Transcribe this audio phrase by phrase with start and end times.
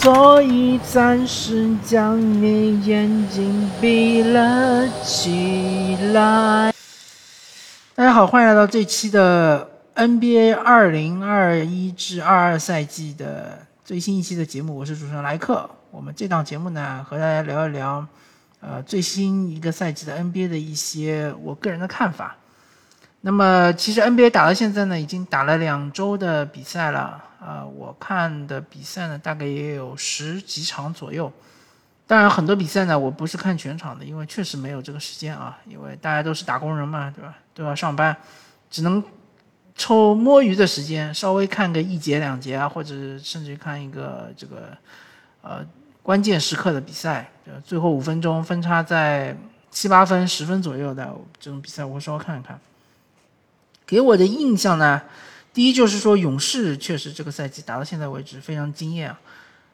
[0.00, 6.72] 所以暂时将你眼睛闭了起来。
[7.96, 15.68] 大家好，欢迎来到这期的 NBA 二零二一至二二赛季的最新一期的节目，我是主持人莱克。
[15.90, 18.06] 我们这档节目呢，和大家聊一聊，
[18.60, 22.36] 呃，最新一个赛季的 NBA 的一些我个人的看法。
[23.20, 27.24] 那么，其实 NBA 打到现在呢，已经打了两周的比赛了。
[27.40, 31.32] 啊，我看的比赛呢，大概也有十几场左右。
[32.04, 35.56] 当然，很多比赛呢，我不是看全场的，因为确实没有这个时间啊。
[35.64, 37.34] 因为大家都是打工人嘛，对吧？
[37.54, 38.16] 都要上班，
[38.68, 39.02] 只能
[39.76, 44.76] 抽摸鱼的时间，稍微看个一节两节啊，或者甚至于看一个这个
[45.42, 45.64] 呃
[46.02, 47.30] 关键时刻的比赛，
[47.64, 49.36] 最后五分钟分差在
[49.70, 52.58] 七八分、十分左右的这种比赛，我会稍微看一看。
[53.88, 55.00] 给我的印象呢？
[55.54, 59.18] 第一就是说，勇士确实这个赛季打到现在为止非常惊艳啊。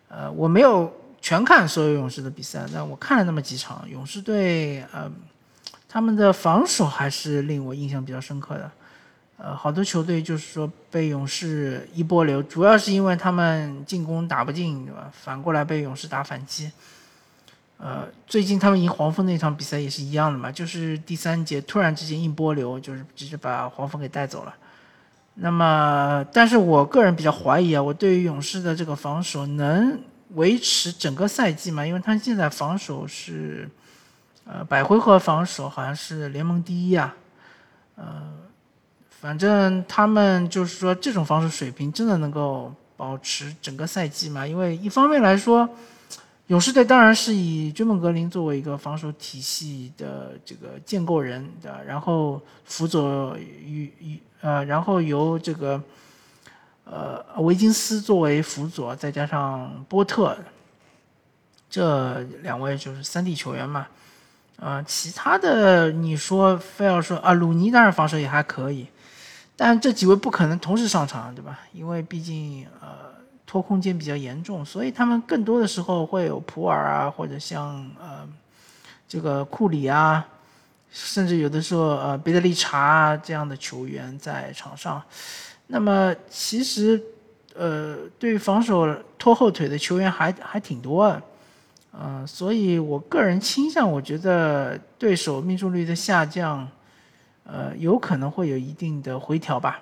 [0.08, 0.90] 呃，我没有
[1.20, 5.10] 全看所有勇士的比赛，但我看了那么几场，勇士队呃，
[5.88, 8.70] 他们的防守还是令我印象比较深刻的。
[9.36, 15.10] 呃，好多球队就是说被勇士一波流，主要是因为他们进攻打不进，对吧？
[15.12, 16.70] 反过来被勇士打反击。
[17.84, 24.54] 呃，最近他们赢黄蜂那场比赛也是一样的嘛，就是第三节突然之间一波流，就是直接把黄蜂给带走了。
[25.34, 30.00] 那么，但是我个人比较怀疑啊，我对于勇士的这个防守能
[30.30, 31.86] 维持整个赛季吗？
[31.86, 33.68] 因为他现在防守是，
[34.46, 37.14] 呃，百回合防守好像是联盟第一啊，
[37.96, 38.32] 呃，
[39.10, 44.46] 反正他们就是说这种防守水平真的能够保持整个赛季吗？
[44.46, 45.68] 因为一方面来说，
[46.48, 54.20] 勇士队当然是以追梦格林作为一个防守体系的这个建构人的，然后辅佐与与。
[54.40, 55.82] 呃，然后由这个，
[56.84, 60.36] 呃，维金斯作为辅佐，再加上波特，
[61.70, 63.86] 这两位就是三 D 球员嘛。
[64.58, 68.86] 啊，其他的你说非要说啊，鲁尼当然防守也还可以，
[69.56, 71.60] 但这几位不可能同时上场，对吧？
[71.72, 73.13] 因为毕竟呃
[73.54, 78.28] 拖空间比较严重，所以他们更多的时候会有普尔啊，或者像呃
[79.06, 80.26] 这个库里啊。
[80.90, 85.00] 甚至有的时候，呃，贝德利查这样的球员在场上，
[85.68, 87.00] 那么其实，
[87.54, 91.20] 呃，对于防守拖后腿的球员还还挺多，
[91.92, 96.68] 嗯，所以我个人倾向，我觉得对手命中率的下降，
[97.44, 99.80] 呃，有可能会有一定的回调吧，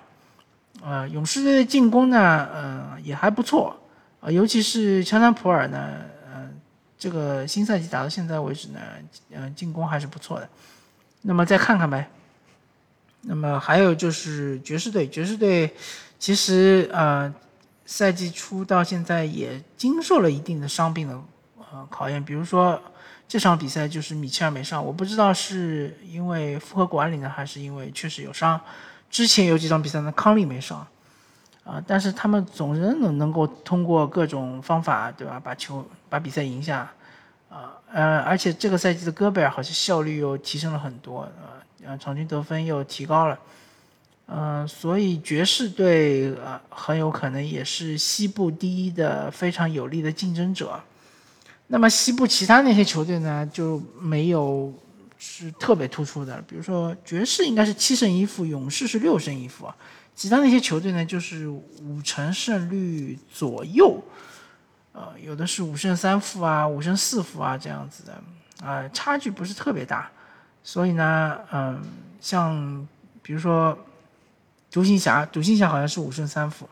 [0.85, 3.73] 呃，勇士队的进攻呢，嗯，也还不错，
[4.19, 6.59] 啊，尤其是乔丹普尔呢，嗯，
[6.99, 8.79] 这个新赛季打到现在为止呢，
[9.31, 10.49] 嗯，进攻还是不错的。
[11.21, 12.09] 那么再看看呗。
[13.21, 15.73] 那么还有就是爵士队，爵士队
[16.19, 17.33] 其实呃
[17.85, 21.17] 赛季初到现在也经受了一定的伤病的
[21.57, 22.81] 呃考验，比如说
[23.25, 28.59] 这场比赛就是米切尔没上，我不知道是因为复合管理呢，还是因为确实有伤。
[29.13, 30.85] 之前有几场比赛呢，康利没上
[31.63, 36.91] 啊，但是他们总是能能够通过各种方法，对吧，把球把比赛赢下。
[37.47, 43.39] 啊，呃，而且这个赛季的戈贝尔好像效率又提升了很多，啊，呃，场均得分又提高了，
[44.25, 50.79] 嗯，所以爵士队啊很有可能也是西部第一的非常有力的竞争者。
[51.67, 54.73] 那么西部其他那些球队呢就没有
[55.25, 59.73] 是特别突出的，比如说爵士应该是七胜一负，勇士是六胜一负啊，
[60.13, 64.03] 其他那些球队呢就是五成胜率左右。
[64.91, 68.21] 呃，有的是五胜三负啊，五胜四负啊，这样子的，
[68.67, 70.11] 啊，差距不是特别大，
[70.61, 71.81] 所以呢，嗯，
[72.19, 72.85] 像
[73.21, 73.77] 比如说
[74.69, 76.67] 独行侠，独行侠好像是五胜三负，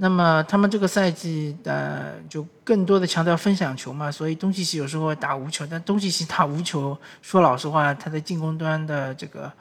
[0.00, 9.52] 那么他们这个赛季的就更多的强调分享球嘛，所以东契奇有时候打无球，但东契奇打无球，说老实话，他的进攻端的这个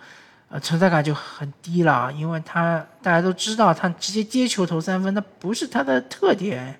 [0.49, 6.79] 呃存在感就很低了，因为他大家都知道，他直接接球投三分，那不是他的特点。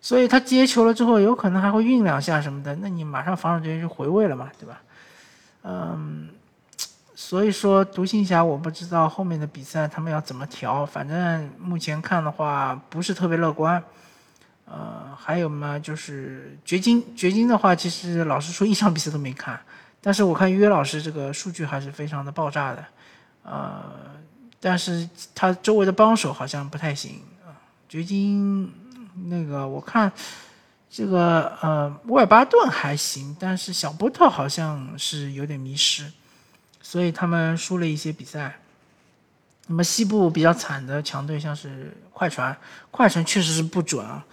[0.00, 4.80] 所以他接球了之后，有可能还会运两下什么的，那你马上防守队员就回位了嘛，对吧？
[5.62, 6.28] 嗯，
[7.16, 13.82] 所以说独行侠我不知道后面的比赛他们要怎么调，反正目前看的话不是特别乐观。
[14.66, 19.58] 呃，还有嘛，就是掘金，掘金的话，其实老实说一场比赛都没看，
[20.00, 22.84] 但是我看约老师这个数据还是非常的爆炸的，
[23.44, 23.84] 呃，
[24.60, 27.56] 但是他周围的帮手好像不太行啊，
[27.88, 28.70] 掘金。
[29.28, 30.12] 那个我看，
[30.90, 36.12] 这个呃，沃尔巴顿还行，但是小波特好像是有点迷失，
[36.88, 38.56] 所以他们输了一些比赛。
[39.66, 42.56] 那么西部比较惨的强队像是快船，
[42.92, 44.24] 快船确实是不准啊。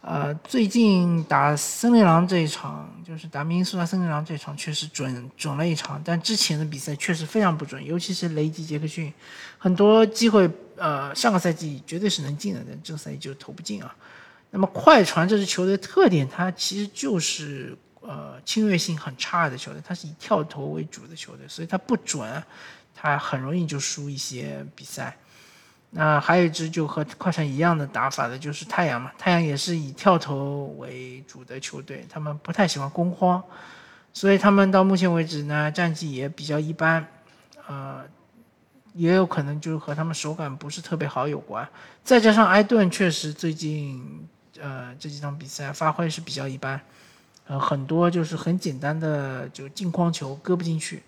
[0.00, 6.00] 呃，最近打森林狼这一场，就是打明尼苏达森林狼这一场，确实准准了一场。
[6.02, 9.12] 但之前的比赛确实非常不准，尤其是雷吉杰克逊，
[9.58, 13.94] 很多机会，呃，上个赛季绝对是能进的，但这个赛季就投不进啊。
[14.50, 22.42] 那么快船这支球队特点，它其实就是呃侵略性很差的球队，它是以跳投为主的球队，所以它不准，
[22.94, 25.16] 它很容易就输一些比赛。
[25.92, 29.10] 那还有一支就和快船一样的打法的，就是太阳嘛。
[29.18, 33.42] 太阳也是以跳投为主的球队，他们不太喜欢攻荒，
[34.12, 37.04] 所以他们到目前为止呢，战绩也比较一般，
[37.66, 38.04] 呃，
[38.94, 41.68] 也有可能就是和他们手感不是特别好有关。
[42.04, 44.28] 再加上埃顿确实最近
[44.60, 46.80] 呃这几场比赛发挥是比较一般，
[47.50, 51.02] 呃，很多就是很简单的就进框球搁不进去，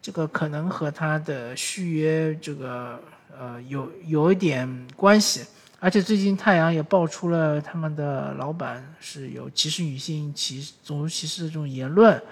[0.00, 2.98] 这个可能和他的续约这个。
[3.34, 5.42] 呃，有有一点关系，
[5.80, 12.22] 而且最近太阳也爆出了他们的老板是有歧视女性、歧种族歧视的这种言论，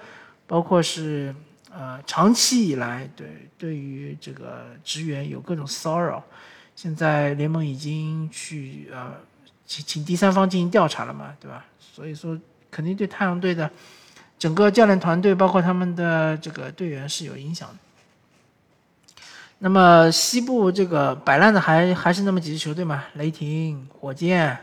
[0.46, 1.34] 包括是
[1.72, 6.22] 呃长期以来对对于这个职员有各种骚扰，
[6.76, 9.14] 现在联盟已经去呃
[9.66, 11.64] 请请第三方进行调查了嘛，对吧？
[11.80, 12.38] 所以说
[12.70, 13.70] 肯定对太阳队的
[14.38, 17.74] 整个教练团队，包括他们的这个队员是有影响的。
[19.58, 24.56] 那么西部这个摆烂的还还是那么几支球队嘛，雷霆、火箭，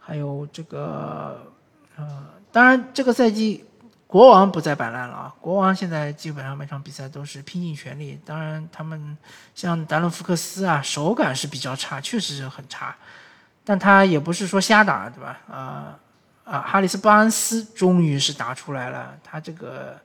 [0.00, 1.52] 还有这个，
[1.96, 3.64] 呃，当然这个赛季
[4.08, 8.18] 国王不再摆烂了啊，国王现在基本上每场比赛都是拼尽全力。
[8.24, 9.16] 当然他们
[9.54, 12.96] 像达伦福克斯啊，手感是比较差，确实是很差，
[13.64, 15.38] 但他也不是说瞎打，对吧？
[15.48, 15.96] 啊
[16.44, 19.98] 啊，哈里斯巴恩斯终于是打出来了，他这个。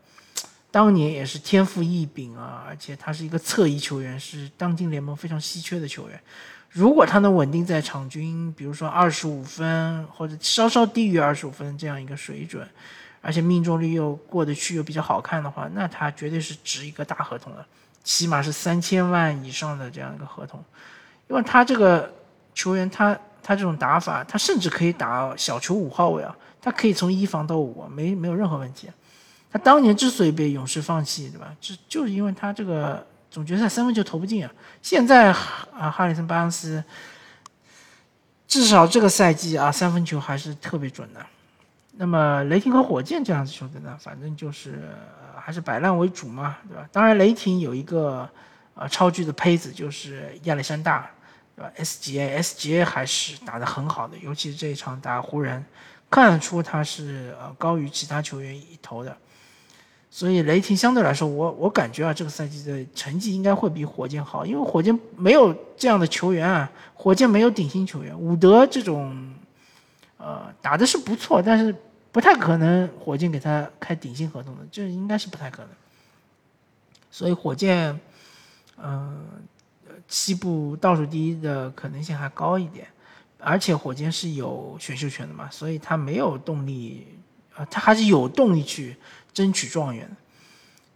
[0.72, 6.22] 当年也是天赋异禀啊，而且他是一个侧翼球员，是当今联盟非常稀缺的球员。
[6.70, 12.70] 如果他能稳定在场均，比如说二十五分或者稍稍低于二十五分这样一个水准，
[13.20, 17.66] 而且命中率又过得去又比较好看的话，那他绝对是值一个大合同的，
[18.04, 20.64] 起码是三千万以上的这样一个合同。
[21.30, 22.14] 因为他这个
[22.54, 28.90] 球员，他他这种打法，他甚至可以打小球五号位啊，他可以从一防到五，没没有任何问题。
[29.52, 31.52] 他当年之所以被勇士放弃，对吧？
[31.60, 34.52] 就就是因为他这个总决赛三分球投不进啊。
[34.82, 36.84] 现在啊，哈里森巴恩斯
[38.48, 41.26] 至少这个赛季啊，三分球还是特别准的。
[41.94, 44.90] 那么雷霆和火箭这样子球队呢，反正就是
[45.36, 46.88] 还是摆烂为主嘛，对吧？
[46.92, 48.30] 当然雷霆有一个
[48.76, 51.10] 呃超巨的胚子，就是亚历山大，
[51.60, 55.62] 对吧？SGA，SGA 还是打得很好的，尤其是这一场打湖人，
[56.10, 59.18] 看得出他是呃高于其他球员一头的。
[60.10, 69.34] 所以雷霆相对来说，我我感觉啊，这个赛季的成绩应该会比火箭好，因为火箭没有这样的球员啊，火箭没有顶薪球员，伍德这种，
[70.16, 71.76] 呃，打的是不错，但是
[72.14, 75.70] 不太可能火箭给他开顶薪合同的，这应该是不太可能。
[77.12, 78.00] 所以火箭，
[78.82, 79.28] 嗯，
[80.08, 82.88] 西部倒数第一的可能性还高一点，
[83.40, 87.08] 而且火箭是有选秀权的嘛，所以他没有动力，
[87.56, 88.96] 啊，他还是有动力去。
[89.32, 90.10] 争取状元。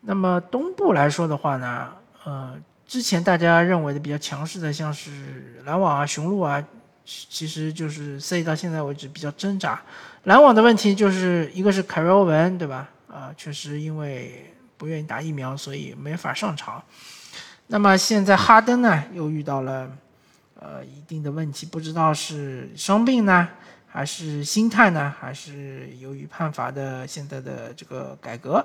[0.01, 1.93] 那么东部来说的话呢，
[2.25, 6.61] 呃，之前大家认为的比较强势的，像是篮网啊、雄鹿啊，
[7.05, 9.79] 其实就是赛季到现在为止比较挣扎。
[10.23, 12.89] 篮网的问题就是一个是凯瑞欧文，对吧？
[13.07, 16.83] 啊，确实因为不愿意打疫苗，所以没法上场。
[17.67, 19.89] 那么现在哈登呢，又遇到了
[20.59, 23.47] 呃一定的问题，不知道是伤病呢？
[23.87, 25.13] 还是心态呢？
[25.19, 28.55] 还是由于判罚的现在的这个改革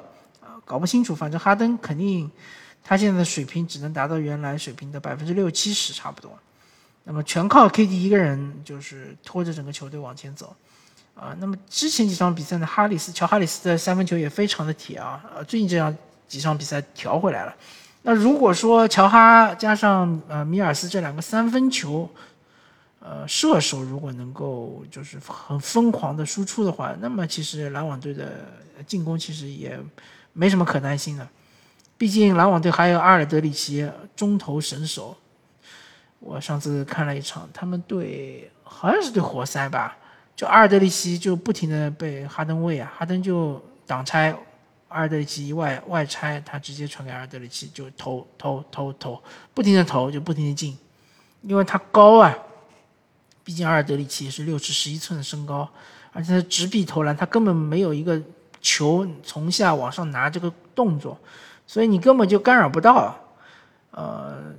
[0.40, 1.14] 啊，搞不清楚。
[1.14, 2.30] 反正哈登肯定，
[2.82, 6.36] 他现在的水平只能达到原来水平的百分之六七十差不多。
[7.04, 10.54] 那么全靠 KD 一个人就是拖着整个球队往前走
[11.14, 11.36] 啊。
[11.38, 15.22] 那么之前几场比赛呢，哈里斯乔哈里斯的三分球也非常的铁啊。
[15.34, 15.94] 呃，最近这样
[16.26, 17.54] 几场比赛调回来了。
[18.08, 22.08] 那如果说乔哈加上呃米尔斯这两个三分球，
[23.00, 28.46] 呃，射手如果能够就是很疯狂的输出的话，那么其实篮网队的
[28.86, 29.78] 进攻其实也
[30.32, 31.28] 没什么可担心的。
[31.98, 33.86] 毕竟篮网队还有阿尔德里奇
[34.16, 35.14] 中投神手。
[36.18, 39.94] 我上次看了一场，他们队好像是对活塞吧，
[40.34, 44.34] 就阿尔德里奇就不停的被哈登喂啊，哈登就挡拆，
[44.88, 49.22] 阿尔德里奇一外外拆，他直接传给阿尔德里奇就投投投投，
[49.54, 50.76] 不停的投就不停的进，
[51.42, 52.36] 因为他高啊。
[53.44, 55.66] 毕竟阿尔德里奇是六尺十一寸的身高，
[56.12, 58.20] 而且他直臂投篮，他根本没有一个
[58.60, 61.18] 球从下往上拿这个动作，
[61.66, 63.16] 所以你根本就干扰不到。
[63.90, 64.52] 呃，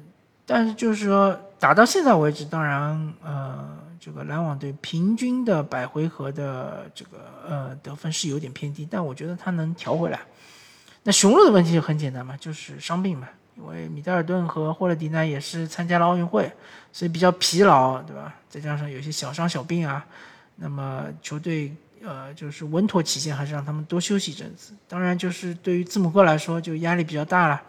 [0.46, 3.78] 但是就是说打到现在为止，当然呃，
[4.10, 10.20] 这个篮网队平均的百回合的这个呃得分是有点偏低，但我觉得他能调回来。
[11.04, 16.52] 那雄鹿的问题就很简单嘛，就是伤病嘛，因为米德尔顿和霍勒迪呢也是参加了奥运会，
[16.92, 18.34] 所以比较疲劳，对吧？
[18.50, 20.04] 再加上有些小伤小病啊，
[20.56, 21.72] 那么球队
[22.04, 24.74] 呃就是稳妥起见，还是让他们多休息一阵子。
[24.88, 27.62] 当然，就是对于字母哥来说，就压力比较大了，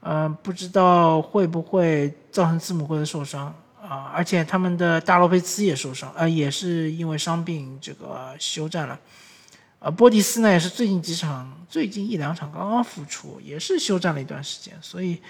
[0.00, 3.54] 呃，不知道会不会造成字母哥的受伤
[3.88, 4.10] 啊？
[4.14, 8.98] 而且他们的大洛佩兹也受伤，呃，也是因为伤病这个休战了。
[9.80, 15.20] 呃，波蒂斯呢也是最近几场，最近一两场刚刚复出，也是休战了一段时间，所以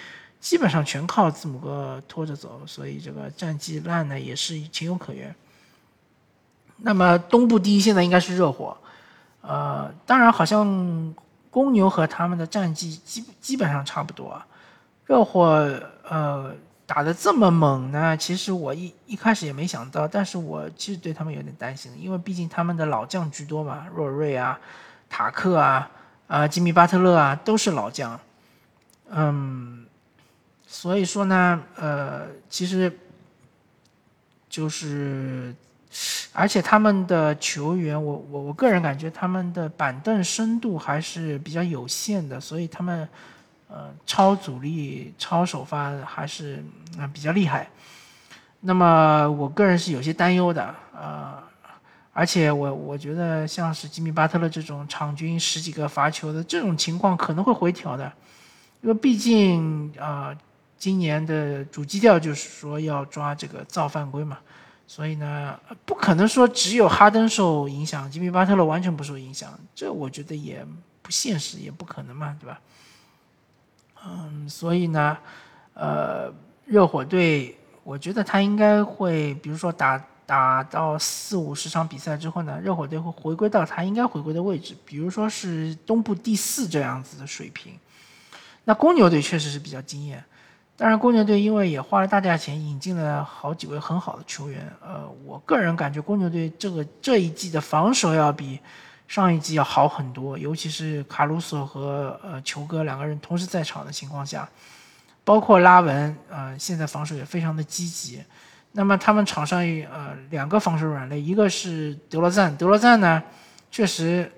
[0.40, 5.34] 基本上全靠字母哥拖着走，所以这个战绩烂呢也是情有可原。
[6.76, 8.76] 那么东部第一现在应该是热火，
[9.40, 11.12] 呃，当然好像
[11.50, 14.40] 公牛和他们的战绩基基本上差不多，
[15.06, 15.44] 热火
[16.08, 16.54] 呃。
[16.86, 18.14] 打的这么猛呢？
[18.14, 24.60] 其实我一一开始也没想到，但是我其实对他们有点担心，因为毕竟他们的老将居多嘛，若瑞啊、
[25.08, 25.90] 塔克啊、
[26.26, 28.20] 啊吉米巴特勒啊都是老将，
[29.08, 29.86] 嗯，
[30.66, 32.94] 所以说呢，呃，其实
[34.50, 35.54] 就是，
[36.34, 43.08] 而且他们的球员，我我我个人感觉他们的板凳深度还是比较有限的，所以他们。
[43.74, 46.64] 呃，超主力、超首发还是
[46.96, 47.68] 啊比较厉害。
[48.60, 51.42] 那么我个人是有些担忧的，呃，
[52.12, 58.12] 而且我我觉得像是吉米巴特勒这种场均十几个罚球的这种情况可能会回调的，
[58.80, 60.32] 因为毕竟啊，
[60.78, 64.38] 今年的主基调就是说要抓这个造犯规嘛，
[64.86, 70.64] 所以呢，不可能说只有哈登受影响，吉米巴特勒完全不受影响，这我觉得也
[71.02, 72.60] 不现实，也不可能嘛，对吧？
[74.06, 75.16] 嗯，所以呢，
[75.72, 76.32] 呃，
[76.66, 87.72] 热火队，我觉得他应该会，比如说打打到四五十场比赛之后呢，热火队会回归到他应该回归的位置，比如说是东部第四这样子的水平。
[88.64, 90.22] 那公牛队确实是比较惊艳，
[90.76, 98.60] 当然公牛队因为也花了大价钱引进了好几位很好的球员，呃，我个人感觉公牛队这个这一季的防守要比。
[99.06, 104.48] 上一季要好很多，尤其是卡鲁索和呃球哥两个人同时在场的情况下，
[105.22, 108.24] 包括拉文，呃，现在防守也非常的积极。
[108.72, 109.60] 那么他们场上
[109.92, 113.22] 呃两个防守软肋，一个是德罗赞，德罗赞呢，
[113.70, 114.32] 确实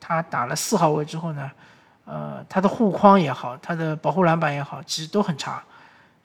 [0.00, 1.50] 他打了四号位之后呢，
[2.04, 5.62] 呃，他的护框也好，他的保护篮板也好，其实都很差。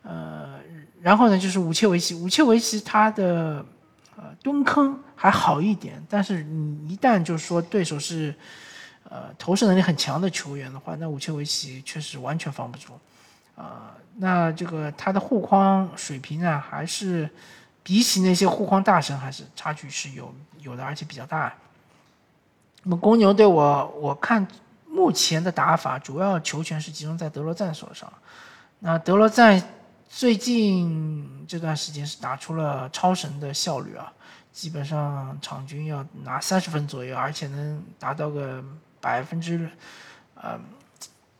[0.03, 0.59] 呃，
[1.01, 3.65] 然后呢就是武切维奇，武切维奇他的。
[4.21, 8.35] 呃，蹲坑还好一点，但是你一旦就是说对手是，
[9.09, 12.99] 呃，投射能力很强的球员的话，那武切维奇确实完全防不住，
[13.55, 17.29] 啊，那这个他的护框水平呢，还是
[17.81, 21.53] 比起那些护框大神，还是差距是有有的，而且比较大。
[22.83, 24.45] 那么公牛队，我我看
[24.85, 28.11] 目前的打法，主要球权是集中在德罗赞手上，
[28.79, 29.63] 那德罗赞。
[30.09, 34.11] 最近这段时间是打出了超神的效率啊，
[34.51, 38.61] 基本上场均要拿三十分左右，而且能达到个
[38.99, 39.69] 百分之，
[40.33, 40.59] 呃，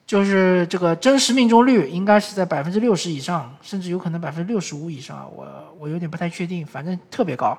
[0.06, 7.58] 就是这个真实命中率应该是在百分之六十以上，甚至有可能百分之六十五以上，我我有点不太确定，反正特别高。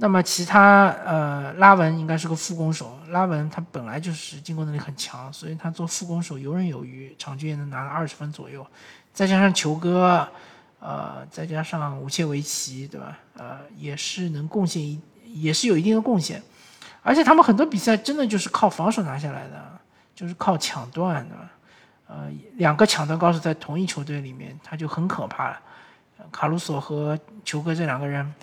[0.00, 8.66] 那么其他呃，拉文应该是个副攻手，拉文他本来就是进攻能力很强，所以他做副攻手游刃有余，场均也能拿二十分左右。
[9.18, 10.28] 再加上球哥，
[10.78, 13.18] 呃，再加上武切维奇，对吧？
[13.36, 16.40] 呃，也是能贡献一，也是有一定的贡献。
[17.02, 19.80] 而且他们很多比赛真的就是靠防守拿下来的，
[20.14, 21.34] 就是靠抢断的。
[22.06, 25.60] 呃，两个抢断高手在同一球队里面，他就很可怕了。
[26.30, 28.34] 卡鲁索和球哥这两个人，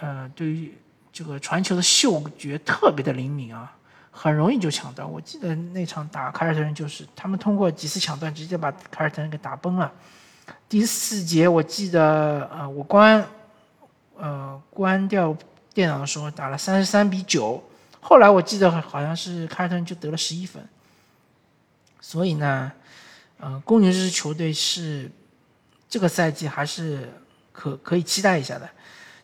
[0.00, 0.74] 呃，对于
[1.12, 3.70] 这个传球的嗅觉特别的灵敏啊。
[4.12, 9.90] 很容易就抢断，我记得那场打凯尔特人就是他们通过几次抢断，直接把凯尔特人给打崩了。
[10.68, 13.24] 第四节我记得，呃，我关，
[14.18, 15.34] 呃，关掉
[15.72, 17.62] 电脑的时候打了三十三比九，
[18.00, 20.62] 后来我记得好像是凯尔特人就得了十一分。
[22.00, 22.72] 所以呢，
[23.38, 25.10] 呃，公牛这支球队是
[25.88, 27.08] 这个赛季还是
[27.52, 28.68] 可可以期待一下的。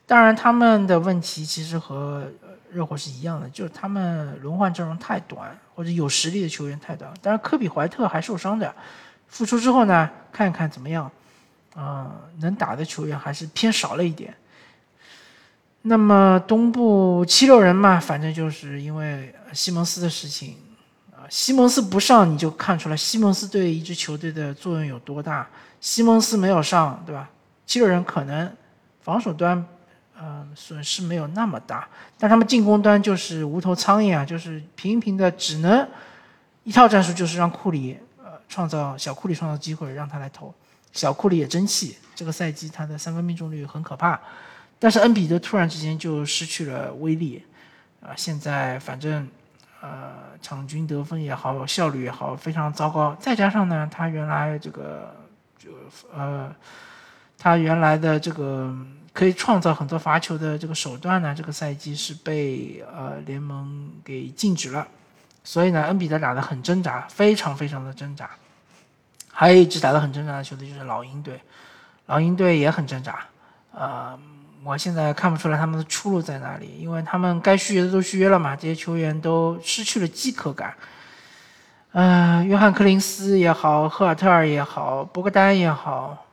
[0.07, 2.31] 当然，他们的问题其实和。
[2.77, 7.11] 热火是一样的，就是他们轮换阵容太短，或者有实力的球员太短。
[7.23, 8.75] 当然，科比怀特还受伤的，
[9.29, 11.11] 复出之后呢，看一看怎么样。
[11.75, 14.35] 啊，能打的球员还是偏少了一点。
[15.83, 20.57] 那么东部七六人嘛，反正就是因为西蒙斯的事情
[21.13, 25.49] 啊，西蒙斯不上，你就看出来西蒙斯对一支球队的作用有多大。
[25.81, 27.29] 西蒙斯没有上，对吧？
[27.65, 28.55] 七六人可能
[29.01, 29.67] 防守端。
[30.19, 31.87] 嗯，损失没有那么大。
[32.19, 35.87] 但他们进攻端就是无头苍蝇啊，就是频频的只能
[36.65, 40.55] 一套战术，就是让库里呃创造小库里创造机会，让他来投。
[40.93, 44.19] 小库里也争气，这个赛季他的三分命中率很可怕。
[44.79, 47.45] 但是恩比德突然之间就失去了威力，
[48.01, 49.29] 啊，现在反正
[49.83, 53.15] 呃场均得分也好，效率也好，非常糟糕。
[53.21, 55.15] 再加上呢，他原来这个
[55.59, 55.71] 就
[56.15, 56.51] 呃
[57.37, 58.75] 他原来的这个。
[59.17, 64.87] 可以创造很多罚球的这个手段呢，这个赛季是被呃联盟给禁止了，
[65.43, 68.29] 所以呢，恩比德打得很挣扎，非常非常的挣扎。
[69.33, 71.41] 还有一支打得很挣扎的球队就是老鹰队，
[72.05, 73.21] 老鹰队也很挣扎。
[73.73, 74.19] 呃，
[74.63, 80.75] 我现在看不出来他们的出路在哪里，因为他们该续约的都续约了嘛，这些球员都失去了饥渴感。
[81.93, 86.26] 呃，约翰·克林斯也好，赫尔特尔也好，博格丹也好。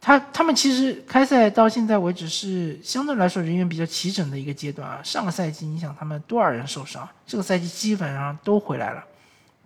[0.00, 5.00] 他他们其实开赛到现在为止是相对来说人员比较齐整的一个阶段啊。
[5.02, 9.04] 上个赛季你想他们多少人受伤，这个赛季基本上都回来了，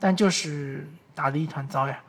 [0.00, 2.00] 但就是打得一团糟呀，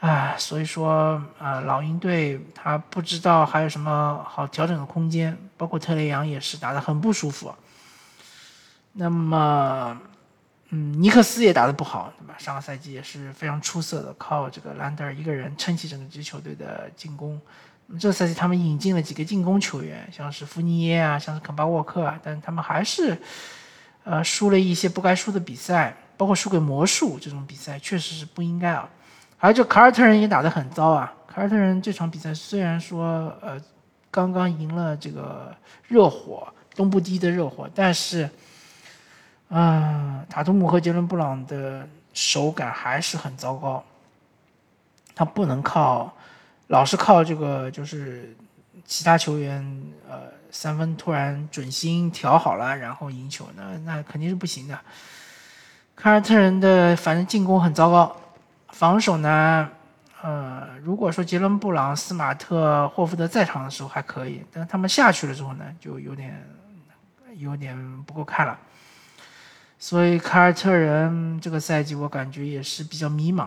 [0.00, 7.54] 唉，所以说啊，老鹰队他不知道还有什么好调整的空间，包括特雷杨也是打得很不舒服。
[8.92, 9.98] 那么。
[10.70, 12.34] 嗯，尼克斯也打得不好，对吧？
[12.36, 17.40] 上个赛季也是非常出色的，靠这个兰德尔一个人撑起整个支球队的进攻。
[17.98, 23.16] 这赛季他们引进了几个进攻球员，像是福尼耶啊，像是肯巴沃克啊，但他们还是，
[24.04, 28.86] 呃，输了一些不该输的比赛，包括输给魔术这种比赛，确实是不应该啊。
[29.38, 33.58] 还有这凯尔特人也打得很糟啊，凯尔特人这场比赛虽然说呃
[34.10, 38.28] 刚刚赢了这个热火东部第一的热火，但是。
[39.48, 43.82] 啊，塔图姆和杰伦布朗的手感还是很糟糕。
[45.14, 46.14] 他不能靠，
[46.68, 48.36] 老是靠这个，就是
[48.84, 54.78] 其他球员，呃，三分突然准心调好了，然后赢球，那那肯定是不行的。
[55.96, 58.16] 凯尔特人的反正进攻很糟糕，
[58.68, 59.68] 防守呢，
[60.22, 66.46] 呃，如果说杰伦布朗、斯马特、霍福德在场的时候还可以，但他们下去了之后呢，就有点
[67.38, 68.56] 有点不够看了。
[69.78, 73.46] 所以凯尔特人这个赛季我感觉也是比较迷茫，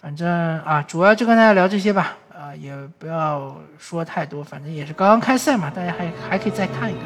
[0.00, 0.28] 反正
[0.60, 7.02] 啊，主要就跟大家聊这些吧，啊，也不要说太多，反正也是刚刚开赛嘛，大家还还可以再看一看。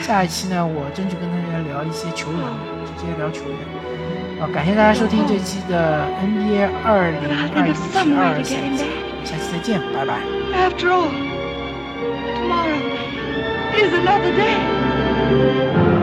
[0.00, 2.40] 下一期呢，我争取跟大家聊一些球员，
[2.86, 3.58] 直接聊球员。
[4.40, 7.20] 啊，感谢大家收听这期的 NBA 二零
[7.56, 8.86] 二一至二赛季，
[9.24, 10.20] 下期再见，拜拜。
[10.54, 11.10] After all,
[12.38, 12.78] tomorrow
[13.74, 15.97] is another day.